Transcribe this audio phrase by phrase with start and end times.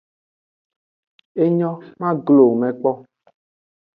[1.43, 2.91] Enyo, ma glo wo me kpo.